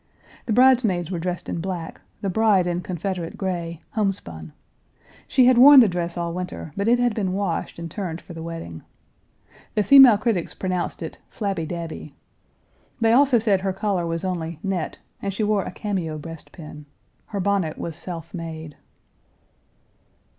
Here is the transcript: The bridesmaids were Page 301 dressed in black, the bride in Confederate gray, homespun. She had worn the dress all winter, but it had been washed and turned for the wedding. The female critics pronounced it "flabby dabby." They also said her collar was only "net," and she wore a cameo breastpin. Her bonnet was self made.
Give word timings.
The 0.47 0.51
bridesmaids 0.53 1.11
were 1.11 1.19
Page 1.19 1.43
301 1.43 1.43
dressed 1.43 1.49
in 1.49 1.61
black, 1.61 2.01
the 2.21 2.29
bride 2.31 2.65
in 2.65 2.81
Confederate 2.81 3.37
gray, 3.37 3.83
homespun. 3.91 4.51
She 5.27 5.45
had 5.45 5.59
worn 5.59 5.79
the 5.79 5.87
dress 5.87 6.17
all 6.17 6.33
winter, 6.33 6.73
but 6.75 6.87
it 6.87 6.97
had 6.97 7.13
been 7.13 7.33
washed 7.33 7.77
and 7.77 7.91
turned 7.91 8.19
for 8.19 8.33
the 8.33 8.41
wedding. 8.41 8.81
The 9.75 9.83
female 9.83 10.17
critics 10.17 10.55
pronounced 10.55 11.03
it 11.03 11.19
"flabby 11.29 11.67
dabby." 11.67 12.15
They 12.99 13.13
also 13.13 13.37
said 13.37 13.61
her 13.61 13.73
collar 13.73 14.07
was 14.07 14.25
only 14.25 14.57
"net," 14.63 14.97
and 15.21 15.31
she 15.31 15.43
wore 15.43 15.65
a 15.65 15.71
cameo 15.71 16.17
breastpin. 16.17 16.85
Her 17.27 17.39
bonnet 17.39 17.77
was 17.77 17.95
self 17.95 18.33
made. 18.33 18.75